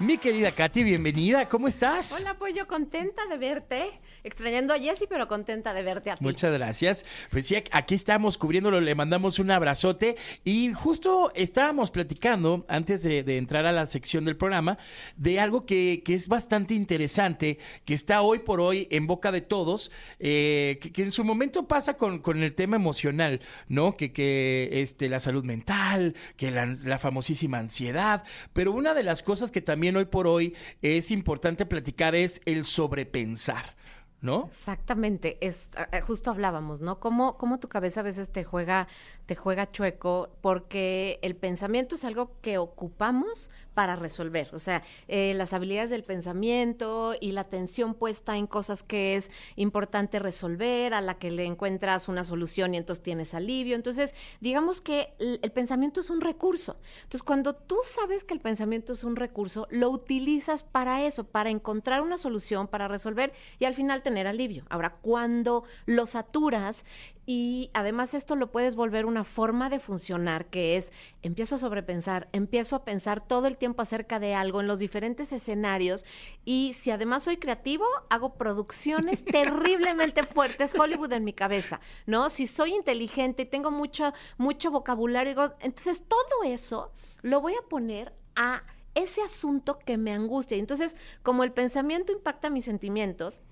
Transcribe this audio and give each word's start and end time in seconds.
Mi 0.00 0.16
querida 0.16 0.52
Katy, 0.52 0.84
bienvenida, 0.84 1.48
¿cómo 1.48 1.66
estás? 1.66 2.20
Hola, 2.20 2.34
pues 2.38 2.54
yo 2.54 2.68
contenta 2.68 3.26
de 3.26 3.36
verte, 3.36 3.90
extrañando 4.22 4.72
a 4.72 4.78
Jessy, 4.78 5.06
pero 5.08 5.26
contenta 5.26 5.74
de 5.74 5.82
verte 5.82 6.12
a 6.12 6.14
ti. 6.14 6.24
Muchas 6.24 6.52
gracias. 6.52 7.04
Pues 7.32 7.46
sí, 7.46 7.56
aquí 7.72 7.96
estamos 7.96 8.38
cubriéndolo, 8.38 8.80
le 8.80 8.94
mandamos 8.94 9.40
un 9.40 9.50
abrazote 9.50 10.14
y 10.44 10.72
justo 10.72 11.32
estábamos 11.34 11.90
platicando 11.90 12.64
antes 12.68 13.02
de, 13.02 13.38
entrar 13.38 13.66
a 13.66 13.72
la 13.72 13.86
sección 13.86 14.24
del 14.24 14.36
programa 14.36 14.78
de 15.16 15.40
algo 15.40 15.66
que, 15.66 16.04
es 16.06 16.28
bastante 16.28 16.74
interesante, 16.74 17.58
que 17.84 17.94
está 17.94 18.22
hoy 18.22 18.38
por 18.38 18.60
hoy 18.60 18.86
en 18.92 19.08
boca 19.08 19.32
de 19.32 19.40
todos, 19.40 19.90
eh, 20.20 20.78
que, 20.80 21.02
en 21.02 21.10
su 21.10 21.24
momento 21.24 21.66
pasa 21.66 21.94
con, 21.94 22.22
el 22.40 22.54
tema 22.54 22.76
emocional, 22.76 23.40
¿no? 23.66 23.96
Que, 23.96 24.12
que 24.12 24.68
este, 24.74 25.08
la 25.08 25.18
salud 25.18 25.42
mental, 25.42 26.14
que 26.36 26.52
la, 26.52 26.66
la 26.84 27.00
famosísima 27.00 27.58
ansiedad, 27.58 28.22
pero 28.52 28.70
una 28.70 28.94
de 28.94 29.02
las 29.02 29.24
cosas 29.24 29.50
que 29.50 29.60
también 29.60 29.87
hoy 29.96 30.06
por 30.06 30.26
hoy 30.26 30.54
es 30.82 31.10
importante 31.10 31.66
platicar 31.66 32.14
es 32.14 32.40
el 32.44 32.64
sobrepensar. 32.64 33.76
¿No? 34.20 34.48
Exactamente, 34.50 35.38
es 35.40 35.70
eh, 35.92 36.00
justo 36.00 36.32
hablábamos, 36.32 36.80
¿no? 36.80 36.98
Cómo, 36.98 37.38
cómo 37.38 37.60
tu 37.60 37.68
cabeza 37.68 38.00
a 38.00 38.02
veces 38.02 38.28
te 38.28 38.42
juega, 38.42 38.88
te 39.26 39.36
juega 39.36 39.70
chueco, 39.70 40.30
porque 40.40 41.20
el 41.22 41.36
pensamiento 41.36 41.94
es 41.94 42.04
algo 42.04 42.32
que 42.40 42.58
ocupamos 42.58 43.52
para 43.78 43.94
resolver. 43.94 44.50
O 44.54 44.58
sea, 44.58 44.82
eh, 45.06 45.34
las 45.34 45.52
habilidades 45.52 45.90
del 45.90 46.02
pensamiento 46.02 47.14
y 47.20 47.30
la 47.30 47.42
atención 47.42 47.94
puesta 47.94 48.36
en 48.36 48.48
cosas 48.48 48.82
que 48.82 49.14
es 49.14 49.30
importante 49.54 50.18
resolver, 50.18 50.94
a 50.94 51.00
la 51.00 51.20
que 51.20 51.30
le 51.30 51.44
encuentras 51.44 52.08
una 52.08 52.24
solución 52.24 52.74
y 52.74 52.78
entonces 52.78 53.04
tienes 53.04 53.34
alivio. 53.34 53.76
Entonces, 53.76 54.16
digamos 54.40 54.80
que 54.80 55.14
el, 55.20 55.38
el 55.44 55.52
pensamiento 55.52 56.00
es 56.00 56.10
un 56.10 56.20
recurso. 56.20 56.76
Entonces, 57.04 57.22
cuando 57.22 57.54
tú 57.54 57.76
sabes 57.84 58.24
que 58.24 58.34
el 58.34 58.40
pensamiento 58.40 58.94
es 58.94 59.04
un 59.04 59.14
recurso, 59.14 59.68
lo 59.70 59.90
utilizas 59.90 60.64
para 60.64 61.04
eso, 61.04 61.22
para 61.22 61.50
encontrar 61.50 62.00
una 62.00 62.18
solución, 62.18 62.66
para 62.66 62.88
resolver 62.88 63.32
y 63.60 63.66
al 63.66 63.76
final 63.76 64.02
tener 64.02 64.26
alivio. 64.26 64.64
Ahora, 64.70 64.96
cuando 65.00 65.62
lo 65.86 66.04
saturas 66.06 66.84
y 67.30 67.70
además 67.74 68.14
esto 68.14 68.36
lo 68.36 68.50
puedes 68.50 68.74
volver 68.74 69.04
una 69.04 69.22
forma 69.22 69.68
de 69.68 69.80
funcionar 69.80 70.46
que 70.46 70.78
es 70.78 70.94
empiezo 71.20 71.56
a 71.56 71.58
sobrepensar, 71.58 72.26
empiezo 72.32 72.74
a 72.74 72.86
pensar 72.86 73.20
todo 73.20 73.48
el 73.48 73.58
tiempo 73.58 73.82
acerca 73.82 74.18
de 74.18 74.34
algo 74.34 74.62
en 74.62 74.66
los 74.66 74.78
diferentes 74.78 75.30
escenarios 75.34 76.06
y 76.46 76.72
si 76.72 76.90
además 76.90 77.24
soy 77.24 77.36
creativo, 77.36 77.84
hago 78.08 78.36
producciones 78.36 79.24
terriblemente 79.26 80.24
fuertes, 80.24 80.74
Hollywood 80.74 81.12
en 81.12 81.24
mi 81.24 81.34
cabeza, 81.34 81.80
¿no? 82.06 82.30
Si 82.30 82.46
soy 82.46 82.74
inteligente 82.74 83.42
y 83.42 83.44
tengo 83.44 83.70
mucho, 83.70 84.14
mucho 84.38 84.70
vocabulario, 84.70 85.54
entonces 85.60 86.04
todo 86.08 86.44
eso 86.50 86.92
lo 87.20 87.42
voy 87.42 87.52
a 87.52 87.68
poner 87.68 88.14
a 88.36 88.62
ese 88.94 89.20
asunto 89.20 89.78
que 89.80 89.98
me 89.98 90.12
angustia. 90.12 90.56
Entonces, 90.56 90.96
como 91.22 91.44
el 91.44 91.52
pensamiento 91.52 92.10
impacta 92.10 92.48
mis 92.48 92.64
sentimientos, 92.64 93.42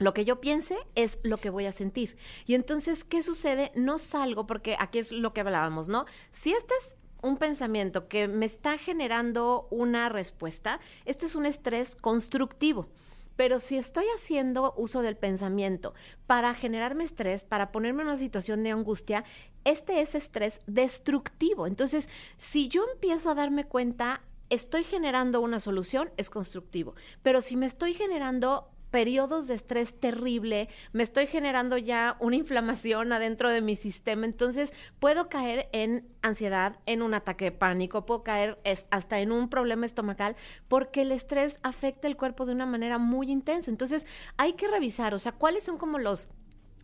lo 0.00 0.14
que 0.14 0.24
yo 0.24 0.40
piense 0.40 0.78
es 0.94 1.18
lo 1.22 1.36
que 1.36 1.50
voy 1.50 1.66
a 1.66 1.72
sentir. 1.72 2.16
Y 2.46 2.54
entonces, 2.54 3.04
¿qué 3.04 3.22
sucede? 3.22 3.70
No 3.76 3.98
salgo, 3.98 4.46
porque 4.46 4.74
aquí 4.78 4.98
es 4.98 5.12
lo 5.12 5.32
que 5.32 5.42
hablábamos, 5.42 5.88
¿no? 5.88 6.06
Si 6.32 6.52
este 6.52 6.74
es 6.78 6.96
un 7.22 7.36
pensamiento 7.36 8.08
que 8.08 8.26
me 8.26 8.46
está 8.46 8.78
generando 8.78 9.68
una 9.70 10.08
respuesta, 10.08 10.80
este 11.04 11.26
es 11.26 11.34
un 11.34 11.44
estrés 11.44 11.96
constructivo. 11.96 12.88
Pero 13.36 13.58
si 13.58 13.76
estoy 13.76 14.06
haciendo 14.16 14.72
uso 14.76 15.02
del 15.02 15.18
pensamiento 15.18 15.94
para 16.26 16.54
generarme 16.54 17.04
estrés, 17.04 17.44
para 17.44 17.70
ponerme 17.70 18.02
en 18.02 18.08
una 18.08 18.16
situación 18.16 18.62
de 18.62 18.70
angustia, 18.70 19.24
este 19.64 20.00
es 20.00 20.14
estrés 20.14 20.62
destructivo. 20.66 21.66
Entonces, 21.66 22.08
si 22.38 22.68
yo 22.68 22.86
empiezo 22.94 23.30
a 23.30 23.34
darme 23.34 23.64
cuenta, 23.64 24.22
estoy 24.48 24.84
generando 24.84 25.42
una 25.42 25.60
solución, 25.60 26.10
es 26.16 26.30
constructivo. 26.30 26.94
Pero 27.22 27.42
si 27.42 27.56
me 27.56 27.66
estoy 27.66 27.92
generando 27.92 28.70
periodos 28.90 29.46
de 29.46 29.54
estrés 29.54 29.98
terrible, 29.98 30.68
me 30.92 31.02
estoy 31.02 31.26
generando 31.26 31.78
ya 31.78 32.16
una 32.20 32.36
inflamación 32.36 33.12
adentro 33.12 33.50
de 33.50 33.60
mi 33.60 33.76
sistema, 33.76 34.26
entonces 34.26 34.72
puedo 34.98 35.28
caer 35.28 35.68
en 35.72 36.08
ansiedad, 36.22 36.78
en 36.86 37.02
un 37.02 37.14
ataque 37.14 37.46
de 37.46 37.52
pánico, 37.52 38.06
puedo 38.06 38.22
caer 38.22 38.58
hasta 38.90 39.20
en 39.20 39.32
un 39.32 39.48
problema 39.48 39.86
estomacal, 39.86 40.36
porque 40.68 41.02
el 41.02 41.12
estrés 41.12 41.58
afecta 41.62 42.08
el 42.08 42.16
cuerpo 42.16 42.46
de 42.46 42.52
una 42.52 42.66
manera 42.66 42.98
muy 42.98 43.30
intensa. 43.30 43.70
Entonces 43.70 44.06
hay 44.36 44.54
que 44.54 44.68
revisar, 44.68 45.14
o 45.14 45.18
sea, 45.18 45.32
cuáles 45.32 45.64
son 45.64 45.78
como 45.78 45.98
los 45.98 46.28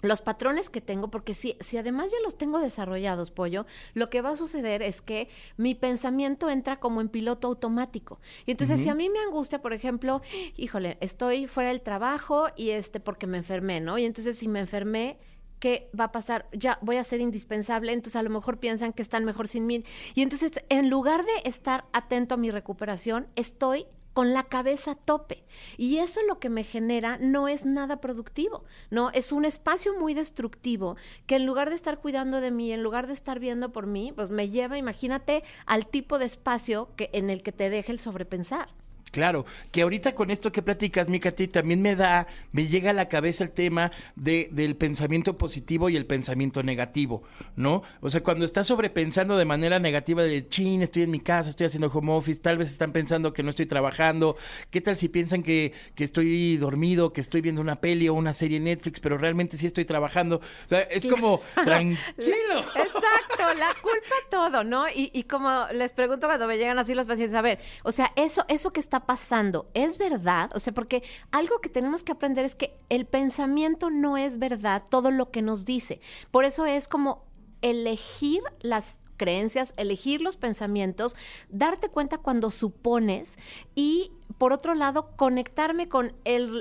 los 0.08 0.22
patrones 0.22 0.70
que 0.70 0.80
tengo, 0.80 1.08
porque 1.10 1.34
si, 1.34 1.56
si 1.60 1.78
además 1.78 2.10
ya 2.10 2.18
los 2.24 2.36
tengo 2.38 2.58
desarrollados, 2.58 3.30
pollo, 3.30 3.66
lo 3.94 4.10
que 4.10 4.22
va 4.22 4.30
a 4.30 4.36
suceder 4.36 4.82
es 4.82 5.02
que 5.02 5.28
mi 5.56 5.74
pensamiento 5.74 6.50
entra 6.50 6.78
como 6.78 7.00
en 7.00 7.08
piloto 7.08 7.48
automático. 7.48 8.20
Y 8.46 8.52
entonces, 8.52 8.80
si 8.80 8.88
a 8.88 8.94
mí 8.94 9.08
me 9.10 9.18
angustia, 9.20 9.60
por 9.60 9.72
ejemplo, 9.72 10.22
híjole, 10.56 10.98
estoy 11.00 11.46
fuera 11.46 11.70
del 11.70 11.80
trabajo 11.80 12.48
y 12.56 12.70
este, 12.70 13.00
porque 13.00 13.26
me 13.26 13.38
enfermé, 13.38 13.80
¿no? 13.80 13.98
Y 13.98 14.04
entonces, 14.04 14.38
si 14.38 14.48
me 14.48 14.60
enfermé, 14.60 15.18
¿qué 15.58 15.90
va 15.98 16.04
a 16.04 16.12
pasar? 16.12 16.46
Ya 16.52 16.78
voy 16.82 16.96
a 16.96 17.04
ser 17.04 17.20
indispensable, 17.20 17.92
entonces 17.92 18.16
a 18.16 18.22
lo 18.22 18.30
mejor 18.30 18.58
piensan 18.58 18.92
que 18.92 19.02
están 19.02 19.24
mejor 19.24 19.48
sin 19.48 19.66
mí. 19.66 19.84
Y 20.14 20.22
entonces, 20.22 20.52
en 20.68 20.90
lugar 20.90 21.24
de 21.24 21.48
estar 21.48 21.86
atento 21.92 22.34
a 22.34 22.38
mi 22.38 22.50
recuperación, 22.50 23.28
estoy 23.36 23.86
con 24.16 24.32
la 24.32 24.44
cabeza 24.44 24.92
a 24.92 24.94
tope. 24.94 25.44
Y 25.76 25.98
eso 25.98 26.22
lo 26.22 26.38
que 26.38 26.48
me 26.48 26.64
genera 26.64 27.18
no 27.20 27.48
es 27.48 27.66
nada 27.66 28.00
productivo, 28.00 28.64
¿no? 28.88 29.10
Es 29.10 29.30
un 29.30 29.44
espacio 29.44 29.92
muy 29.98 30.14
destructivo 30.14 30.96
que 31.26 31.36
en 31.36 31.44
lugar 31.44 31.68
de 31.68 31.76
estar 31.76 31.98
cuidando 31.98 32.40
de 32.40 32.50
mí, 32.50 32.72
en 32.72 32.82
lugar 32.82 33.08
de 33.08 33.12
estar 33.12 33.38
viendo 33.40 33.72
por 33.72 33.86
mí, 33.86 34.12
pues 34.16 34.30
me 34.30 34.48
lleva, 34.48 34.78
imagínate, 34.78 35.44
al 35.66 35.86
tipo 35.86 36.18
de 36.18 36.24
espacio 36.24 36.88
que, 36.96 37.10
en 37.12 37.28
el 37.28 37.42
que 37.42 37.52
te 37.52 37.68
deja 37.68 37.92
el 37.92 38.00
sobrepensar. 38.00 38.70
Claro, 39.16 39.46
que 39.72 39.80
ahorita 39.80 40.14
con 40.14 40.30
esto 40.30 40.52
que 40.52 40.60
platicas, 40.60 41.08
mi 41.08 41.20
Katy, 41.20 41.48
también 41.48 41.80
me 41.80 41.96
da, 41.96 42.26
me 42.52 42.66
llega 42.66 42.90
a 42.90 42.92
la 42.92 43.08
cabeza 43.08 43.44
el 43.44 43.50
tema 43.50 43.90
de, 44.14 44.50
del 44.52 44.76
pensamiento 44.76 45.38
positivo 45.38 45.88
y 45.88 45.96
el 45.96 46.04
pensamiento 46.04 46.62
negativo, 46.62 47.22
¿no? 47.56 47.82
O 48.02 48.10
sea, 48.10 48.22
cuando 48.22 48.44
estás 48.44 48.66
sobrepensando 48.66 49.38
de 49.38 49.46
manera 49.46 49.78
negativa 49.78 50.22
de, 50.22 50.46
chin, 50.50 50.82
estoy 50.82 51.04
en 51.04 51.12
mi 51.12 51.20
casa, 51.20 51.48
estoy 51.48 51.64
haciendo 51.64 51.88
home 51.88 52.12
office, 52.12 52.42
tal 52.42 52.58
vez 52.58 52.70
están 52.70 52.92
pensando 52.92 53.32
que 53.32 53.42
no 53.42 53.48
estoy 53.48 53.64
trabajando, 53.64 54.36
¿qué 54.70 54.82
tal 54.82 54.96
si 54.96 55.08
piensan 55.08 55.42
que, 55.42 55.72
que 55.94 56.04
estoy 56.04 56.58
dormido, 56.58 57.14
que 57.14 57.22
estoy 57.22 57.40
viendo 57.40 57.62
una 57.62 57.76
peli 57.76 58.10
o 58.10 58.12
una 58.12 58.34
serie 58.34 58.60
Netflix, 58.60 59.00
pero 59.00 59.16
realmente 59.16 59.56
sí 59.56 59.66
estoy 59.66 59.86
trabajando? 59.86 60.42
O 60.66 60.68
sea, 60.68 60.80
es 60.80 61.06
como, 61.06 61.40
tranquilo. 61.54 62.58
Exacto, 62.58 63.54
la 63.58 63.74
culpa 63.80 64.14
todo, 64.30 64.62
¿no? 64.62 64.90
Y, 64.90 65.10
y 65.14 65.22
como 65.22 65.68
les 65.72 65.92
pregunto 65.92 66.26
cuando 66.26 66.46
me 66.46 66.58
llegan 66.58 66.78
así 66.78 66.92
los 66.92 67.06
pacientes, 67.06 67.34
a 67.34 67.40
ver, 67.40 67.60
o 67.82 67.92
sea, 67.92 68.12
eso, 68.14 68.44
eso 68.48 68.74
que 68.74 68.80
está 68.80 69.05
pasando 69.06 69.70
es 69.74 69.98
verdad, 69.98 70.50
o 70.54 70.60
sea, 70.60 70.74
porque 70.74 71.02
algo 71.30 71.60
que 71.60 71.68
tenemos 71.68 72.02
que 72.02 72.12
aprender 72.12 72.44
es 72.44 72.54
que 72.54 72.78
el 72.88 73.06
pensamiento 73.06 73.90
no 73.90 74.16
es 74.16 74.38
verdad 74.38 74.82
todo 74.88 75.10
lo 75.10 75.30
que 75.30 75.42
nos 75.42 75.64
dice. 75.64 76.00
Por 76.30 76.44
eso 76.44 76.66
es 76.66 76.88
como 76.88 77.24
elegir 77.62 78.42
las 78.60 79.00
creencias, 79.16 79.74
elegir 79.76 80.20
los 80.20 80.36
pensamientos, 80.36 81.16
darte 81.48 81.88
cuenta 81.88 82.18
cuando 82.18 82.50
supones 82.50 83.38
y 83.74 84.12
por 84.38 84.52
otro 84.52 84.74
lado, 84.74 85.16
conectarme 85.16 85.88
con 85.88 86.12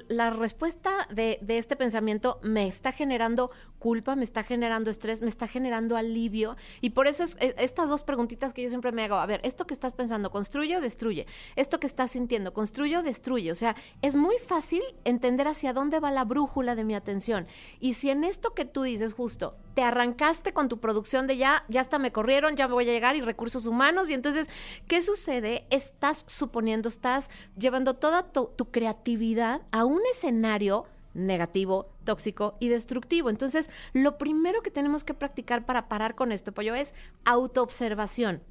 la 0.08 0.30
respuesta 0.30 1.08
de, 1.10 1.40
este 1.48 1.76
pensamiento 1.76 2.40
me 2.42 2.68
está 2.68 2.94
generando 2.94 3.52
culpa, 3.80 4.16
me 4.16 4.24
está 4.24 4.44
generando 4.44 4.90
estrés, 4.90 5.22
me 5.22 5.28
está 5.28 5.48
generando 5.48 5.98
alivio. 5.98 6.56
Y 6.80 6.92
por 6.92 7.08
eso 7.08 7.24
es, 7.24 7.38
estas 7.40 7.90
dos 7.90 8.04
preguntitas 8.04 8.54
que 8.54 8.64
yo 8.64 8.70
siempre 8.70 8.94
me 8.94 9.04
hago, 9.04 9.16
a 9.16 9.26
ver, 9.26 9.42
esto 9.44 9.68
que 9.68 9.74
estás 9.74 9.94
pensando, 9.94 10.32
¿construye 10.32 10.78
o 10.78 10.82
destruye? 10.82 11.28
Esto 11.58 11.80
que 11.80 11.88
estás 11.88 12.12
sintiendo, 12.12 12.54
¿construye 12.54 12.98
o 12.98 13.04
destruye? 13.04 13.52
O 13.52 13.56
sea, 13.56 13.76
es 14.02 14.16
muy 14.16 14.38
fácil 14.38 14.82
entender 15.04 15.48
hacia 15.48 15.74
dónde 15.74 16.00
va 16.00 16.12
la 16.12 16.24
brújula 16.24 16.76
de 16.76 16.86
mi 16.86 16.96
atención. 16.96 17.46
Y 17.82 17.96
si 17.96 18.10
en 18.10 18.24
esto 18.24 18.54
que 18.54 18.64
tú 18.64 18.84
dices 18.84 19.14
justo, 19.14 19.58
te 19.76 19.84
arrancaste 19.84 20.54
con 20.54 20.70
tu 20.70 20.80
producción 20.80 21.28
de 21.28 21.38
ya, 21.38 21.66
ya 21.68 21.82
hasta 21.82 22.00
me 22.00 22.12
corrieron, 22.12 22.56
ya 22.56 22.68
me 22.68 22.74
voy 22.74 22.90
a 22.90 22.94
llegar 22.94 23.16
y 23.16 23.22
recursos 23.22 23.68
humanos, 23.68 24.10
y 24.10 24.14
entonces, 24.14 24.50
¿qué 24.88 25.02
sucede? 25.02 25.68
Estás 25.70 26.24
suponiendo, 26.28 26.90
estás 26.90 27.30
llevando 27.58 27.96
toda 27.96 28.24
tu, 28.32 28.72
creatividad 28.72 29.62
a 29.72 29.86
un 29.86 30.02
escenario 30.10 30.86
negativo, 31.14 31.94
tóxico 32.04 32.56
y 32.60 32.70
destructivo. 32.70 33.30
Entonces, 33.30 33.70
lo 33.94 34.18
primero 34.18 34.62
que 34.62 34.72
tenemos 34.72 35.04
que 35.04 35.14
practicar 35.14 35.66
para 35.66 35.88
parar 35.88 36.16
con 36.16 36.32
esto, 36.32 36.54
pollo, 36.54 36.74
es 36.74 36.96
autoobservación. 37.26 38.42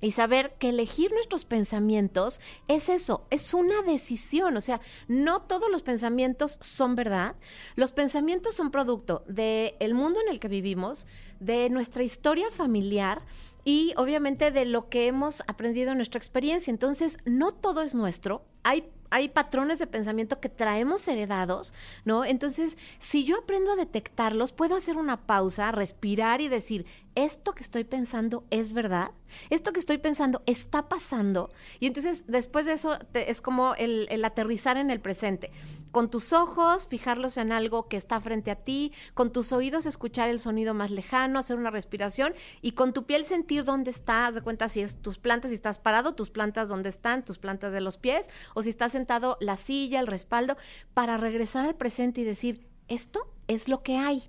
Y 0.00 0.10
saber 0.10 0.54
que 0.58 0.68
elegir 0.68 1.10
nuestros 1.12 1.44
pensamientos 1.44 2.40
es 2.68 2.88
eso, 2.88 3.26
es 3.30 3.54
una 3.54 3.82
decisión. 3.82 4.56
O 4.56 4.60
sea, 4.60 4.80
no 5.08 5.42
todos 5.42 5.70
los 5.70 5.82
pensamientos 5.82 6.58
son 6.60 6.94
verdad. 6.94 7.36
Los 7.76 7.92
pensamientos 7.92 8.54
son 8.54 8.70
producto 8.70 9.24
del 9.26 9.94
mundo 9.94 10.20
en 10.20 10.28
el 10.28 10.38
que 10.38 10.48
vivimos, 10.48 11.06
de 11.40 11.70
nuestra 11.70 12.02
historia 12.02 12.50
familiar 12.50 13.22
y 13.64 13.94
obviamente 13.96 14.50
de 14.50 14.64
lo 14.64 14.88
que 14.88 15.06
hemos 15.06 15.42
aprendido 15.46 15.92
en 15.92 15.98
nuestra 15.98 16.18
experiencia. 16.18 16.70
Entonces, 16.70 17.18
no 17.24 17.52
todo 17.52 17.82
es 17.82 17.94
nuestro. 17.94 18.44
Hay 18.62 18.90
hay 19.10 19.28
patrones 19.28 19.78
de 19.78 19.86
pensamiento 19.86 20.40
que 20.40 20.48
traemos 20.48 21.06
heredados, 21.08 21.72
¿no? 22.04 22.24
Entonces, 22.24 22.76
si 22.98 23.24
yo 23.24 23.38
aprendo 23.38 23.72
a 23.72 23.76
detectarlos, 23.76 24.52
puedo 24.52 24.76
hacer 24.76 24.96
una 24.96 25.26
pausa, 25.26 25.72
respirar 25.72 26.40
y 26.40 26.48
decir, 26.48 26.86
esto 27.16 27.54
que 27.54 27.62
estoy 27.62 27.82
pensando 27.84 28.44
es 28.50 28.72
verdad, 28.72 29.10
esto 29.50 29.72
que 29.72 29.80
estoy 29.80 29.98
pensando 29.98 30.42
está 30.46 30.88
pasando. 30.88 31.50
Y 31.80 31.86
entonces, 31.86 32.24
después 32.28 32.66
de 32.66 32.74
eso, 32.74 32.98
es 33.14 33.40
como 33.40 33.74
el, 33.74 34.06
el 34.10 34.24
aterrizar 34.24 34.76
en 34.76 34.90
el 34.90 35.00
presente. 35.00 35.50
Con 35.92 36.10
tus 36.10 36.34
ojos, 36.34 36.86
fijarlos 36.86 37.38
en 37.38 37.52
algo 37.52 37.88
que 37.88 37.96
está 37.96 38.20
frente 38.20 38.50
a 38.50 38.56
ti, 38.56 38.92
con 39.14 39.32
tus 39.32 39.50
oídos, 39.52 39.86
escuchar 39.86 40.28
el 40.28 40.38
sonido 40.38 40.74
más 40.74 40.90
lejano, 40.90 41.38
hacer 41.38 41.56
una 41.56 41.70
respiración 41.70 42.34
y 42.60 42.72
con 42.72 42.92
tu 42.92 43.06
piel 43.06 43.24
sentir 43.24 43.64
dónde 43.64 43.90
estás, 43.90 44.34
de 44.34 44.42
cuenta 44.42 44.68
si 44.68 44.82
es 44.82 45.00
tus 45.00 45.16
plantas, 45.16 45.50
si 45.50 45.54
estás 45.54 45.78
parado, 45.78 46.14
tus 46.14 46.28
plantas 46.28 46.68
dónde 46.68 46.90
están, 46.90 47.24
tus 47.24 47.38
plantas 47.38 47.72
de 47.72 47.80
los 47.80 47.96
pies, 47.96 48.28
o 48.54 48.62
si 48.62 48.68
estás 48.68 48.92
sentado, 48.92 49.38
la 49.40 49.56
silla, 49.56 50.00
el 50.00 50.06
respaldo, 50.06 50.58
para 50.92 51.16
regresar 51.16 51.64
al 51.64 51.76
presente 51.76 52.20
y 52.20 52.24
decir, 52.24 52.66
esto 52.88 53.26
es 53.48 53.68
lo 53.68 53.82
que 53.82 53.96
hay. 53.96 54.28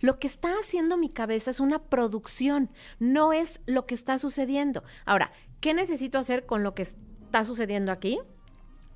Lo 0.00 0.18
que 0.18 0.26
está 0.26 0.52
haciendo 0.60 0.96
mi 0.96 1.08
cabeza 1.08 1.50
es 1.50 1.60
una 1.60 1.78
producción, 1.78 2.70
no 2.98 3.32
es 3.32 3.60
lo 3.66 3.86
que 3.86 3.94
está 3.94 4.18
sucediendo. 4.18 4.84
Ahora, 5.04 5.32
¿qué 5.60 5.74
necesito 5.74 6.18
hacer 6.18 6.46
con 6.46 6.62
lo 6.62 6.74
que 6.74 6.82
está 6.82 7.44
sucediendo 7.44 7.92
aquí? 7.92 8.18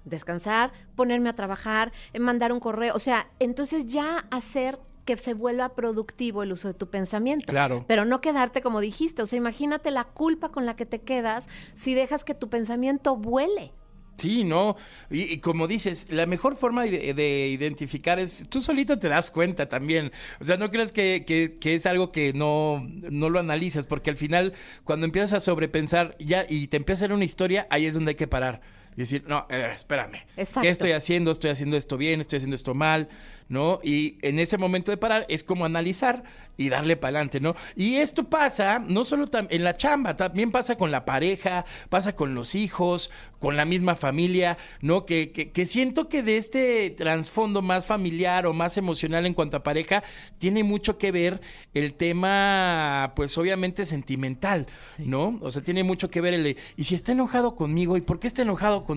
Descansar, 0.05 0.73
ponerme 0.97 1.29
a 1.29 1.37
trabajar, 1.37 1.93
mandar 2.19 2.53
un 2.53 2.61
correo, 2.61 2.95
o 2.95 2.99
sea, 2.99 3.29
entonces 3.39 3.87
ya 3.87 4.27
hacer 4.31 4.79
que 5.05 5.17
se 5.17 5.35
vuelva 5.35 5.71
productivo 5.71 6.43
el 6.43 6.53
uso 6.53 6.69
de 6.69 6.75
tu 6.75 6.89
pensamiento. 6.89 7.47
Claro. 7.47 7.85
Pero 7.89 8.05
no 8.05 8.21
quedarte 8.21 8.63
como 8.63 8.81
dijiste, 8.81 9.23
o 9.23 9.27
sea, 9.27 9.39
imagínate 9.39 9.91
la 9.91 10.05
culpa 10.05 10.51
con 10.51 10.67
la 10.67 10.77
que 10.77 10.87
te 10.87 11.01
quedas 11.01 11.49
si 11.75 11.95
dejas 11.95 12.25
que 12.25 12.35
tu 12.35 12.49
pensamiento 12.49 13.17
vuele. 13.17 13.73
Sí, 14.21 14.45
no. 14.45 14.77
Y, 15.09 15.39
como 15.39 15.67
dices, 15.67 16.07
la 16.11 16.27
mejor 16.27 16.57
forma 16.57 16.85
de, 16.85 17.49
identificar 17.49 18.19
es, 18.19 18.45
tú 18.51 18.61
solito 18.61 18.99
te 18.99 19.09
das 19.09 19.31
cuenta 19.31 19.67
también. 19.67 20.13
O 20.41 20.45
sea, 20.45 20.59
no 20.59 20.71
creas 20.71 20.93
que, 20.93 21.25
que, 21.27 21.75
es 21.75 21.87
algo 21.87 22.13
que 22.13 22.35
no, 22.35 22.87
no, 23.11 23.31
lo 23.31 23.39
analizas, 23.39 23.87
porque 23.87 24.11
al 24.11 24.17
final, 24.17 24.53
cuando 24.85 25.07
empiezas 25.07 25.33
a 25.33 25.41
sobrepensar 25.41 26.17
ya 26.19 26.45
y 26.47 26.67
te 26.67 26.77
empieza 26.77 27.05
a 27.05 27.07
hacer 27.07 27.15
una 27.15 27.25
historia, 27.25 27.67
ahí 27.71 27.87
es 27.87 27.95
donde 27.95 28.11
hay 28.11 28.17
que 28.17 28.29
parar. 28.29 28.61
Y 29.01 29.05
decir, 29.05 29.25
no, 29.27 29.47
eh, 29.49 29.73
espérame. 29.75 30.27
¿Qué 30.37 30.69
estoy 30.69 30.93
haciendo? 30.93 31.31
¿Estoy 31.31 31.49
haciendo 31.49 31.79
esto 31.79 31.97
bien? 31.97 32.21
¿Estoy 32.21 32.37
haciendo 32.37 32.55
esto 32.55 32.75
mal? 32.75 33.09
¿no? 33.51 33.81
Y 33.83 34.17
en 34.23 34.39
ese 34.39 34.57
momento 34.57 34.93
de 34.93 34.97
parar 34.97 35.27
es 35.29 35.43
como 35.43 35.65
analizar 35.65 36.23
y 36.57 36.69
darle 36.69 36.97
para 36.97 37.19
adelante, 37.19 37.41
¿no? 37.41 37.57
Y 37.75 37.97
esto 37.97 38.25
pasa 38.25 38.79
no 38.79 39.03
solo 39.03 39.29
en 39.33 39.65
la 39.65 39.77
chamba, 39.77 40.17
también 40.17 40.53
pasa 40.53 40.77
con 40.77 40.93
la 40.93 41.05
pareja, 41.05 41.65
pasa 41.89 42.15
con 42.15 42.35
los 42.35 42.55
hijos, 42.55 43.11
con 43.41 43.57
la 43.57 43.65
misma 43.65 43.97
familia, 43.97 44.57
¿no? 44.83 45.05
Que, 45.05 45.33
que, 45.33 45.67
siento 45.67 46.09
que 46.09 46.23
de 46.23 46.37
este 46.37 46.91
trasfondo 46.91 47.61
más 47.61 47.87
familiar 47.87 48.47
o 48.47 48.53
más 48.53 48.77
emocional 48.77 49.27
en 49.27 49.35
cuanto 49.35 49.57
a 49.57 49.63
pareja, 49.63 50.05
tiene 50.39 50.63
mucho 50.63 50.97
que 50.97 51.11
ver 51.11 51.41
el 51.75 51.95
tema, 51.95 53.15
pues 53.17 53.37
obviamente 53.37 53.85
sentimental, 53.85 54.67
¿no? 54.99 55.39
O 55.41 55.51
sea, 55.51 55.63
tiene 55.63 55.83
mucho 55.83 56.09
que 56.09 56.21
ver 56.21 56.35
el 56.35 56.57
¿y 56.77 56.85
si 56.85 56.95
está 56.95 57.13
enojado 57.13 57.57
conmigo? 57.57 57.97
¿Y 57.97 58.03
por 58.03 58.21
qué 58.21 58.29
está 58.29 58.43
enojado 58.43 58.85
conmigo? 58.85 58.90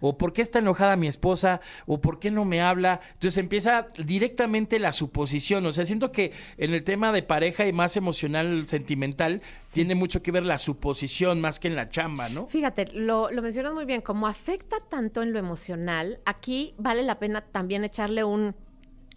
¿O 0.00 0.18
por 0.18 0.32
qué 0.32 0.42
está 0.42 0.58
enojada 0.58 0.96
mi 0.96 1.06
esposa? 1.06 1.60
¿O 1.86 2.00
por 2.00 2.18
qué 2.18 2.30
no 2.30 2.44
me 2.44 2.60
habla? 2.60 3.00
Entonces 3.14 3.38
empieza 3.38 3.88
directamente 3.98 4.78
la 4.78 4.92
suposición. 4.92 5.66
O 5.66 5.72
sea, 5.72 5.86
siento 5.86 6.12
que 6.12 6.32
en 6.56 6.74
el 6.74 6.84
tema 6.84 7.12
de 7.12 7.22
pareja 7.22 7.66
y 7.66 7.72
más 7.72 7.96
emocional, 7.96 8.66
sentimental, 8.66 9.42
tiene 9.72 9.94
mucho 9.94 10.22
que 10.22 10.32
ver 10.32 10.44
la 10.44 10.58
suposición 10.58 11.40
más 11.40 11.58
que 11.58 11.68
en 11.68 11.76
la 11.76 11.88
chamba, 11.88 12.28
¿no? 12.28 12.46
Fíjate, 12.46 12.86
lo, 12.92 13.30
lo 13.30 13.42
mencionas 13.42 13.74
muy 13.74 13.84
bien. 13.84 14.00
Como 14.00 14.26
afecta 14.26 14.76
tanto 14.88 15.22
en 15.22 15.32
lo 15.32 15.38
emocional, 15.38 16.20
aquí 16.24 16.74
vale 16.78 17.02
la 17.02 17.18
pena 17.18 17.40
también 17.40 17.84
echarle 17.84 18.24
un 18.24 18.54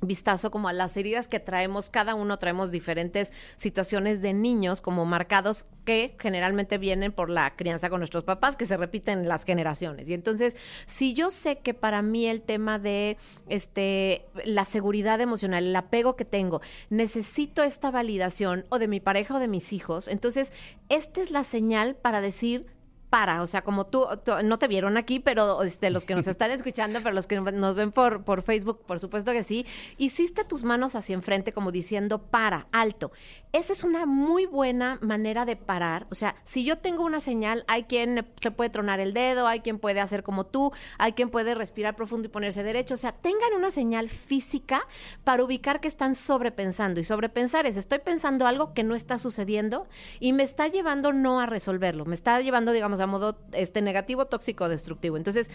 vistazo 0.02 0.52
como 0.52 0.68
a 0.68 0.74
las 0.74 0.98
heridas 0.98 1.28
que 1.28 1.40
traemos, 1.40 1.90
cada 1.90 2.16
uno 2.16 2.38
traemos 2.40 2.72
diferentes 2.72 3.32
situaciones 3.58 4.22
de 4.22 4.34
niños 4.34 4.82
como 4.82 5.06
marcados 5.06 5.66
que 5.86 6.16
generalmente 6.20 6.78
vienen 6.78 7.12
por 7.12 7.30
la 7.30 7.56
crianza 7.56 7.90
con 7.90 8.00
nuestros 8.00 8.24
papás, 8.24 8.58
que 8.58 8.66
se 8.66 8.78
repiten 8.78 9.28
las 9.28 9.46
generaciones. 9.46 10.10
Y 10.10 10.14
entonces, 10.14 10.58
si 10.86 11.14
yo 11.14 11.32
sé 11.32 11.60
que 11.60 11.74
para 11.74 12.02
mí 12.02 12.26
el 12.28 12.42
tema 12.42 12.80
de 12.80 13.18
este 13.48 14.26
la 14.46 14.66
seguridad 14.66 15.22
emocional, 15.22 15.66
el 15.66 15.76
apego 15.76 16.16
que 16.16 16.26
tengo, 16.26 16.62
necesito 16.90 17.64
esta 17.64 17.92
validación 17.92 18.66
o 18.70 18.80
de 18.80 18.88
mi 18.88 19.00
pareja 19.00 19.36
o 19.36 19.40
de 19.40 19.48
mis 19.48 19.74
hijos, 19.74 20.08
entonces 20.08 20.52
esta 20.90 21.22
es 21.22 21.32
la 21.32 21.44
señal 21.44 21.96
para 21.96 22.22
decir 22.22 22.68
para, 23.12 23.42
o 23.42 23.48
sea, 23.48 23.62
como 23.62 23.86
tú, 23.86 24.08
no 24.44 24.58
te 24.58 24.70
vieron 24.70 24.96
aquí, 24.96 25.20
pero 25.20 25.62
este, 25.64 25.90
los 25.90 26.06
que 26.06 26.16
nos 26.16 26.28
están 26.30 26.50
escuchando, 26.50 27.02
pero 27.04 27.14
los 27.14 27.28
que 27.28 27.40
nos 27.40 27.76
ven 27.76 27.92
por, 27.92 28.24
por 28.24 28.42
Facebook, 28.42 28.86
por 28.88 29.00
supuesto 29.00 29.34
que 29.34 29.44
sí, 29.44 29.66
hiciste 29.98 30.46
tus 30.46 30.64
manos 30.64 30.96
hacia 30.96 31.14
enfrente 31.14 31.52
como 31.52 31.72
diciendo 31.72 32.24
para, 32.24 32.68
alto. 32.72 33.12
Esa 33.52 33.74
es 33.74 33.84
una 33.84 34.06
muy 34.06 34.46
buena 34.46 34.98
manera 35.02 35.46
de 35.46 35.58
parar. 35.58 36.08
O 36.10 36.16
sea, 36.16 36.36
si 36.46 36.64
yo 36.64 36.78
tengo 36.78 37.04
una 37.04 37.20
señal, 37.20 37.66
hay 37.68 37.84
quien 37.84 38.26
se 38.40 38.50
puede 38.50 38.70
tronar 38.70 39.02
el 39.02 39.14
dedo, 39.14 39.46
hay 39.46 39.60
quien 39.60 39.78
puede 39.78 40.00
hacer 40.00 40.24
como 40.24 40.46
tú, 40.46 40.72
hay 40.98 41.12
quien 41.12 41.30
puede 41.30 41.54
respirar 41.54 41.98
profundo 41.98 42.28
y 42.28 42.32
ponerse 42.32 42.64
derecho. 42.64 42.94
O 42.94 42.98
sea, 42.98 43.12
tengan 43.12 43.54
una 43.54 43.70
señal 43.70 44.10
física 44.10 44.88
para 45.26 45.44
ubicar 45.44 45.82
que 45.82 45.90
están 45.90 46.16
sobrepensando. 46.16 47.02
Y 47.02 47.04
sobrepensar 47.04 47.66
es, 47.66 47.76
estoy 47.76 48.00
pensando 48.00 48.48
algo 48.48 48.74
que 48.74 48.84
no 48.84 48.96
está 48.96 49.20
sucediendo 49.20 49.86
y 50.22 50.32
me 50.32 50.44
está 50.44 50.70
llevando 50.70 51.12
no 51.12 51.42
a 51.42 51.46
resolverlo, 51.46 52.06
me 52.06 52.16
está 52.16 52.40
llevando, 52.40 52.72
digamos, 52.72 53.01
a 53.04 53.08
modo 53.08 53.38
este, 53.54 53.82
negativo, 53.82 54.26
tóxico, 54.26 54.70
destructivo. 54.70 55.18
Entonces, 55.18 55.50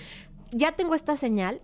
ya 0.53 0.73
tengo 0.73 0.95
esta 0.95 1.17
señal, 1.17 1.61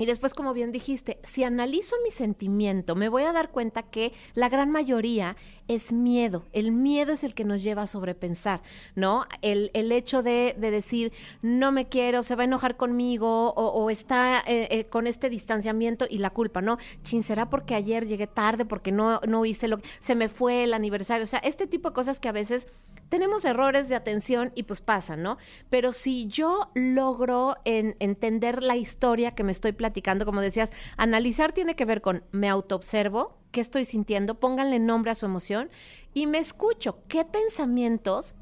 y 0.00 0.06
después, 0.06 0.32
como 0.32 0.54
bien 0.54 0.72
dijiste, 0.72 1.18
si 1.24 1.44
analizo 1.44 1.94
mi 2.02 2.10
sentimiento, 2.10 2.96
me 2.96 3.10
voy 3.10 3.24
a 3.24 3.34
dar 3.34 3.50
cuenta 3.50 3.82
que 3.82 4.14
la 4.32 4.48
gran 4.48 4.70
mayoría 4.70 5.36
es 5.68 5.92
miedo. 5.92 6.46
El 6.54 6.72
miedo 6.72 7.12
es 7.12 7.22
el 7.22 7.34
que 7.34 7.44
nos 7.44 7.62
lleva 7.62 7.82
a 7.82 7.86
sobrepensar, 7.86 8.62
¿no? 8.94 9.26
El, 9.42 9.70
el 9.74 9.92
hecho 9.92 10.22
de, 10.22 10.56
de, 10.56 10.70
decir, 10.70 11.12
no 11.42 11.70
me 11.70 11.90
quiero, 11.90 12.22
se 12.22 12.34
va 12.34 12.44
a 12.44 12.46
enojar 12.46 12.78
conmigo 12.78 13.52
o, 13.52 13.90
está 13.90 14.42
eh, 14.46 14.68
eh, 14.70 14.86
con 14.86 15.06
este 15.06 15.28
distanciamiento 15.28 16.06
y 16.08 16.16
la 16.16 16.30
culpa, 16.30 16.62
¿no? 16.62 16.78
Chin, 17.02 17.22
será 17.22 17.50
porque 17.50 17.74
ayer 17.74 18.06
llegué 18.06 18.26
tarde, 18.26 18.64
porque 18.64 18.92
no, 18.92 19.20
no 19.28 19.44
hice 19.44 19.68
lo 19.68 19.80
que... 19.80 19.88
Se 19.98 20.14
me 20.14 20.28
fue 20.28 20.64
el 20.64 20.72
aniversario. 20.72 21.24
O 21.24 21.26
sea, 21.26 21.40
este 21.40 21.66
tipo 21.66 21.90
de 21.90 21.94
cosas 21.94 22.20
que 22.20 22.30
a 22.30 22.32
veces 22.32 22.66
tenemos 23.10 23.44
errores 23.44 23.90
de 23.90 23.96
atención 23.96 24.52
y 24.54 24.62
pues 24.62 24.80
pasa, 24.80 25.16
¿no? 25.16 25.36
Pero 25.68 25.92
si 25.92 26.26
yo 26.26 26.70
logro 26.74 27.56
entender 27.64 28.62
la 28.62 28.76
historia 28.76 29.34
que 29.34 29.44
me 29.44 29.52
estoy 29.52 29.72
platicando, 29.72 30.24
como 30.24 30.40
decías, 30.40 30.72
analizar 30.96 31.52
tiene 31.52 31.76
que 31.76 31.84
ver 31.84 32.00
con 32.00 32.24
me 32.30 32.48
autoobservo, 32.48 33.36
qué 33.50 33.60
estoy 33.60 33.84
sintiendo, 33.84 34.38
pónganle 34.38 34.78
nombre 34.78 35.10
a 35.10 35.16
su 35.16 35.26
emoción 35.26 35.70
y 36.14 36.26
me 36.26 36.38
escucho 36.38 37.02
qué 37.08 37.24
pensamientos 37.24 38.36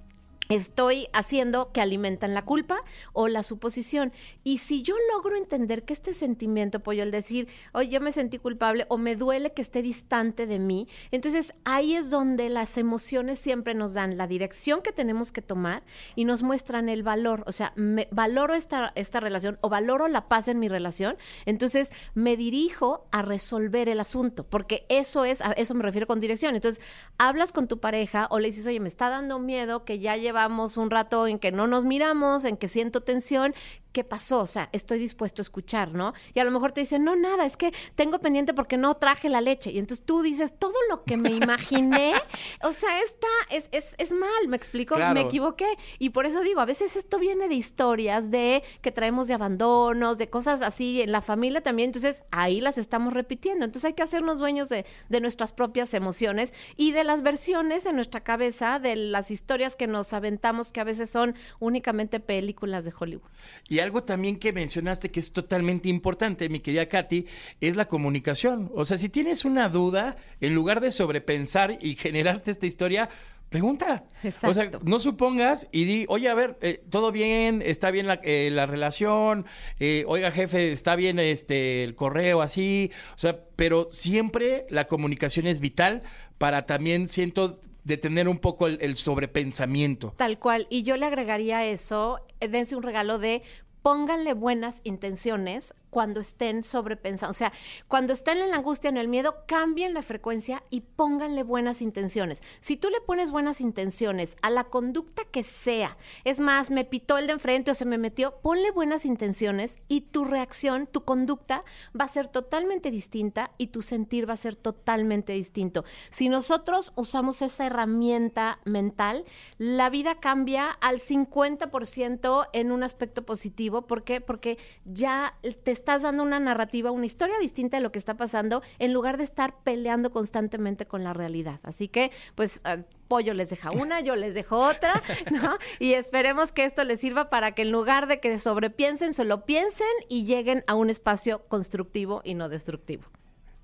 estoy 0.48 1.08
haciendo 1.12 1.72
que 1.72 1.80
alimentan 1.80 2.34
la 2.34 2.44
culpa 2.44 2.82
o 3.12 3.28
la 3.28 3.42
suposición. 3.42 4.12
Y 4.44 4.58
si 4.58 4.82
yo 4.82 4.94
logro 5.12 5.36
entender 5.36 5.84
que 5.84 5.92
este 5.92 6.14
sentimiento, 6.14 6.80
pollo, 6.80 7.02
el 7.02 7.10
decir, 7.10 7.48
oye, 7.72 7.90
yo 7.90 8.00
me 8.00 8.12
sentí 8.12 8.38
culpable 8.38 8.86
o 8.88 8.96
me 8.96 9.16
duele 9.16 9.52
que 9.52 9.62
esté 9.62 9.82
distante 9.82 10.46
de 10.46 10.58
mí, 10.58 10.88
entonces 11.10 11.54
ahí 11.64 11.94
es 11.94 12.10
donde 12.10 12.48
las 12.48 12.78
emociones 12.78 13.38
siempre 13.38 13.74
nos 13.74 13.94
dan 13.94 14.16
la 14.16 14.26
dirección 14.26 14.82
que 14.82 14.92
tenemos 14.92 15.32
que 15.32 15.42
tomar 15.42 15.82
y 16.14 16.24
nos 16.24 16.42
muestran 16.42 16.88
el 16.88 17.02
valor. 17.02 17.44
O 17.46 17.52
sea, 17.52 17.74
valoro 18.10 18.54
esta, 18.54 18.92
esta 18.94 19.20
relación 19.20 19.58
o 19.60 19.68
valoro 19.68 20.08
la 20.08 20.28
paz 20.28 20.48
en 20.48 20.58
mi 20.58 20.68
relación, 20.68 21.16
entonces 21.44 21.92
me 22.14 22.36
dirijo 22.36 23.06
a 23.10 23.22
resolver 23.22 23.88
el 23.88 24.00
asunto, 24.00 24.44
porque 24.44 24.86
eso 24.88 25.24
es, 25.24 25.40
a 25.40 25.52
eso 25.52 25.74
me 25.74 25.82
refiero 25.82 26.06
con 26.06 26.20
dirección. 26.20 26.54
Entonces, 26.54 26.82
hablas 27.18 27.52
con 27.52 27.68
tu 27.68 27.80
pareja 27.80 28.28
o 28.30 28.38
le 28.38 28.48
dices, 28.48 28.66
oye, 28.66 28.80
me 28.80 28.88
está 28.88 29.08
dando 29.08 29.38
miedo 29.38 29.84
que 29.84 29.98
ya 29.98 30.16
lleva 30.16 30.37
vamos 30.38 30.76
un 30.76 30.88
rato 30.88 31.26
en 31.26 31.40
que 31.40 31.50
no 31.50 31.66
nos 31.66 31.84
miramos, 31.84 32.44
en 32.44 32.56
que 32.56 32.68
siento 32.68 33.00
tensión, 33.00 33.54
¿qué 33.98 34.04
pasó? 34.04 34.38
O 34.38 34.46
sea, 34.46 34.68
estoy 34.70 35.00
dispuesto 35.00 35.40
a 35.40 35.42
escuchar, 35.42 35.92
¿no? 35.92 36.14
Y 36.32 36.38
a 36.38 36.44
lo 36.44 36.52
mejor 36.52 36.70
te 36.70 36.82
dicen, 36.82 37.02
no, 37.02 37.16
nada, 37.16 37.44
es 37.44 37.56
que 37.56 37.72
tengo 37.96 38.20
pendiente 38.20 38.54
porque 38.54 38.76
no 38.76 38.94
traje 38.94 39.28
la 39.28 39.40
leche. 39.40 39.72
Y 39.72 39.78
entonces 39.80 40.06
tú 40.06 40.22
dices, 40.22 40.56
todo 40.56 40.76
lo 40.88 41.02
que 41.02 41.16
me 41.16 41.30
imaginé, 41.30 42.14
o 42.62 42.72
sea, 42.72 43.02
está, 43.02 43.26
es, 43.50 43.68
es, 43.72 43.96
es 43.98 44.12
mal, 44.12 44.46
me 44.46 44.56
explico, 44.56 44.96
me 44.96 45.22
equivoqué. 45.22 45.66
Y 45.98 46.10
por 46.10 46.26
eso 46.26 46.42
digo, 46.42 46.60
a 46.60 46.64
veces 46.64 46.94
esto 46.94 47.18
viene 47.18 47.48
de 47.48 47.56
historias 47.56 48.30
de 48.30 48.62
que 48.82 48.92
traemos 48.92 49.26
de 49.26 49.34
abandonos, 49.34 50.16
de 50.16 50.30
cosas 50.30 50.62
así 50.62 51.02
en 51.02 51.10
la 51.10 51.20
familia 51.20 51.60
también, 51.60 51.88
entonces 51.88 52.22
ahí 52.30 52.60
las 52.60 52.78
estamos 52.78 53.14
repitiendo. 53.14 53.64
Entonces 53.64 53.86
hay 53.86 53.94
que 53.94 54.04
hacernos 54.04 54.38
dueños 54.38 54.68
de, 54.68 54.86
de 55.08 55.20
nuestras 55.20 55.50
propias 55.52 55.92
emociones 55.92 56.54
y 56.76 56.92
de 56.92 57.02
las 57.02 57.22
versiones 57.22 57.84
en 57.84 57.96
nuestra 57.96 58.20
cabeza, 58.20 58.78
de 58.78 58.94
las 58.94 59.32
historias 59.32 59.74
que 59.74 59.88
nos 59.88 60.12
aventamos, 60.12 60.70
que 60.70 60.78
a 60.78 60.84
veces 60.84 61.10
son 61.10 61.34
únicamente 61.58 62.20
películas 62.20 62.84
de 62.84 62.92
Hollywood. 62.96 63.28
Y 63.68 63.80
algo 63.88 64.04
también 64.04 64.38
que 64.38 64.52
mencionaste 64.52 65.10
que 65.10 65.18
es 65.18 65.32
totalmente 65.32 65.88
importante, 65.88 66.50
mi 66.50 66.60
querida 66.60 66.86
Katy, 66.86 67.26
es 67.60 67.74
la 67.74 67.88
comunicación. 67.88 68.70
O 68.74 68.84
sea, 68.84 68.98
si 68.98 69.08
tienes 69.08 69.46
una 69.46 69.70
duda, 69.70 70.16
en 70.42 70.54
lugar 70.54 70.80
de 70.80 70.90
sobrepensar 70.90 71.78
y 71.80 71.96
generarte 71.96 72.50
esta 72.50 72.66
historia, 72.66 73.08
Pregunta. 73.48 74.04
Exacto. 74.22 74.50
O 74.50 74.54
sea, 74.54 74.70
no 74.84 74.98
supongas 74.98 75.68
y 75.72 75.84
di, 75.84 76.04
oye, 76.08 76.28
a 76.28 76.34
ver, 76.34 76.58
eh, 76.60 76.82
todo 76.90 77.10
bien, 77.12 77.62
está 77.64 77.90
bien 77.90 78.06
la, 78.06 78.20
eh, 78.22 78.50
la 78.52 78.66
relación, 78.66 79.46
eh, 79.80 80.04
oiga, 80.06 80.30
jefe, 80.30 80.70
está 80.70 80.96
bien 80.96 81.18
este 81.18 81.82
el 81.82 81.94
correo 81.94 82.42
así, 82.42 82.90
o 83.14 83.18
sea, 83.18 83.40
pero 83.56 83.88
siempre 83.90 84.66
la 84.68 84.86
comunicación 84.86 85.46
es 85.46 85.60
vital 85.60 86.02
para 86.36 86.66
también 86.66 87.08
siento 87.08 87.58
detener 87.84 88.28
un 88.28 88.36
poco 88.36 88.66
el, 88.66 88.76
el 88.82 88.96
sobrepensamiento. 88.96 90.12
Tal 90.18 90.38
cual. 90.38 90.66
Y 90.68 90.82
yo 90.82 90.98
le 90.98 91.06
agregaría 91.06 91.64
eso, 91.64 92.20
dense 92.40 92.76
un 92.76 92.82
regalo 92.82 93.18
de 93.18 93.42
pónganle 93.88 94.34
buenas 94.34 94.82
intenciones 94.84 95.72
cuando 95.90 96.20
estén 96.20 96.62
sobrepensando. 96.62 97.30
O 97.30 97.34
sea, 97.34 97.52
cuando 97.86 98.12
estén 98.12 98.38
en 98.38 98.50
la 98.50 98.56
angustia, 98.56 98.88
en 98.88 98.96
el 98.96 99.08
miedo, 99.08 99.44
cambien 99.46 99.94
la 99.94 100.02
frecuencia 100.02 100.62
y 100.70 100.80
pónganle 100.82 101.42
buenas 101.42 101.82
intenciones. 101.82 102.42
Si 102.60 102.76
tú 102.76 102.90
le 102.90 103.00
pones 103.00 103.30
buenas 103.30 103.60
intenciones 103.60 104.36
a 104.42 104.50
la 104.50 104.64
conducta 104.64 105.24
que 105.24 105.42
sea, 105.42 105.96
es 106.24 106.40
más, 106.40 106.70
me 106.70 106.84
pitó 106.84 107.18
el 107.18 107.26
de 107.26 107.34
enfrente 107.34 107.70
o 107.70 107.74
se 107.74 107.84
me 107.84 107.98
metió, 107.98 108.38
ponle 108.40 108.70
buenas 108.70 109.04
intenciones 109.04 109.78
y 109.88 110.02
tu 110.02 110.24
reacción, 110.24 110.86
tu 110.86 111.04
conducta 111.04 111.64
va 111.98 112.04
a 112.04 112.08
ser 112.08 112.28
totalmente 112.28 112.90
distinta 112.90 113.52
y 113.58 113.68
tu 113.68 113.82
sentir 113.82 114.28
va 114.28 114.34
a 114.34 114.38
ser 114.38 114.56
totalmente 114.56 115.32
distinto. 115.32 115.84
Si 116.10 116.28
nosotros 116.28 116.92
usamos 116.96 117.42
esa 117.42 117.66
herramienta 117.66 118.60
mental, 118.64 119.24
la 119.58 119.90
vida 119.90 120.20
cambia 120.20 120.70
al 120.70 121.00
50% 121.00 122.48
en 122.52 122.72
un 122.72 122.82
aspecto 122.82 123.24
positivo. 123.24 123.82
¿Por 123.82 124.04
qué? 124.04 124.20
Porque 124.20 124.58
ya 124.84 125.36
te 125.64 125.70
estás 125.78 126.02
dando 126.02 126.22
una 126.22 126.40
narrativa, 126.40 126.90
una 126.90 127.06
historia 127.06 127.38
distinta 127.38 127.76
de 127.76 127.82
lo 127.82 127.92
que 127.92 127.98
está 127.98 128.16
pasando, 128.16 128.62
en 128.78 128.92
lugar 128.92 129.16
de 129.16 129.24
estar 129.24 129.54
peleando 129.62 130.10
constantemente 130.10 130.86
con 130.86 131.04
la 131.04 131.12
realidad. 131.12 131.60
Así 131.62 131.88
que, 131.88 132.10
pues, 132.34 132.60
ah, 132.64 132.78
Pollo 133.06 133.32
les 133.32 133.48
deja 133.48 133.70
una, 133.70 134.00
yo 134.00 134.16
les 134.16 134.34
dejo 134.34 134.58
otra, 134.58 135.02
¿no? 135.30 135.56
Y 135.78 135.94
esperemos 135.94 136.52
que 136.52 136.64
esto 136.64 136.84
les 136.84 137.00
sirva 137.00 137.30
para 137.30 137.52
que 137.52 137.62
en 137.62 137.72
lugar 137.72 138.06
de 138.06 138.20
que 138.20 138.38
sobrepiensen, 138.38 139.14
solo 139.14 139.44
piensen 139.46 139.86
y 140.08 140.24
lleguen 140.24 140.64
a 140.66 140.74
un 140.74 140.90
espacio 140.90 141.46
constructivo 141.48 142.20
y 142.24 142.34
no 142.34 142.48
destructivo. 142.48 143.04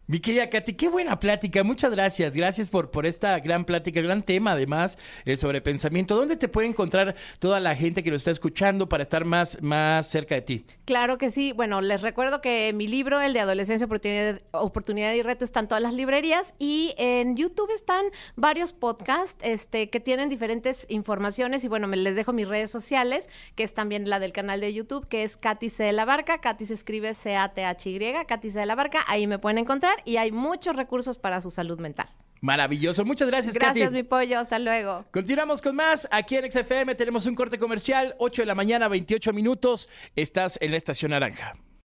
Mi 0.07 0.21
querida 0.21 0.51
Katy, 0.51 0.75
qué 0.75 0.91
buena 0.91 1.19
plática. 1.19 1.65
Muchas 1.65 1.91
gracias. 1.91 2.35
Gracias 2.35 2.69
por, 2.69 2.91
por 2.91 3.07
esta 3.07 3.41
gran 3.41 3.65
plática, 3.65 4.03
gran 4.03 4.23
tema 4.23 4.53
además, 4.53 4.99
el 5.25 5.39
sobrepensamiento. 5.39 6.15
¿Dónde 6.15 6.37
te 6.37 6.47
puede 6.47 6.69
encontrar 6.69 7.15
toda 7.39 7.59
la 7.59 7.75
gente 7.75 8.03
que 8.03 8.11
nos 8.11 8.21
está 8.21 8.31
escuchando 8.31 8.87
para 8.87 9.03
estar 9.03 9.25
más, 9.25 9.63
más 9.63 10.07
cerca 10.07 10.35
de 10.35 10.43
ti? 10.43 10.67
Claro 10.85 11.17
que 11.17 11.31
sí. 11.31 11.53
Bueno, 11.53 11.81
les 11.81 12.03
recuerdo 12.03 12.43
que 12.43 12.75
mi 12.75 12.87
libro, 12.87 13.23
el 13.23 13.33
de 13.33 13.41
Adolescencia, 13.41 13.87
Oportunidad, 13.87 14.43
Oportunidad 14.51 15.15
y 15.15 15.23
Reto, 15.23 15.43
está 15.43 15.61
en 15.61 15.69
todas 15.69 15.83
las 15.83 15.95
librerías 15.95 16.55
y 16.59 16.95
en 16.99 17.35
YouTube 17.35 17.71
están 17.75 18.05
varios 18.37 18.75
podcasts 18.75 19.43
este, 19.43 19.89
que 19.89 20.01
tienen 20.01 20.29
diferentes 20.29 20.85
informaciones 20.91 21.65
y 21.65 21.69
bueno, 21.69 21.87
les 21.87 22.15
dejo 22.15 22.35
mis 22.35 22.47
redes 22.47 22.71
sociales, 22.71 23.31
que 23.55 23.63
es 23.63 23.73
también 23.73 24.11
la 24.11 24.19
del 24.19 24.33
canal 24.33 24.61
de 24.61 24.75
YouTube, 24.75 25.09
que 25.09 25.23
es 25.23 25.39
Katy 25.39 25.71
C. 25.71 25.85
de 25.85 25.93
la 25.93 26.05
Barca. 26.05 26.43
Katy 26.43 26.67
se 26.67 26.75
escribe 26.75 27.15
C-A-T-H-Y, 27.15 28.27
Katy 28.27 28.51
C. 28.51 28.59
de 28.59 28.67
la 28.67 28.75
Barca. 28.75 29.03
Ahí 29.07 29.27
me 29.27 29.39
pueden 29.39 29.57
encontrar 29.95 30.09
y 30.09 30.17
hay 30.17 30.33
muchos 30.33 30.77
recursos 30.77 31.19
para 31.19 31.41
su 31.41 31.51
salud 31.51 31.79
mental. 31.79 32.09
Maravilloso. 32.41 33.05
Muchas 33.07 33.29
gracias, 33.29 33.55
Gracias, 33.55 33.87
Katy. 33.87 33.95
mi 33.97 34.03
pollo. 34.03 34.39
Hasta 34.39 34.59
luego. 34.59 35.07
Continuamos 35.13 35.63
con 35.63 35.77
más. 35.77 36.07
Aquí 36.11 36.37
en 36.37 36.51
XFM 36.51 36.95
tenemos 36.95 37.25
un 37.25 37.35
corte 37.35 37.59
comercial, 37.59 38.15
8 38.19 38.43
de 38.43 38.47
la 38.47 38.55
mañana, 38.55 38.89
28 38.89 39.33
minutos. 39.33 39.89
Estás 40.15 40.59
en 40.61 40.73
la 40.73 40.77
estación 40.77 41.13
naranja. 41.13 41.55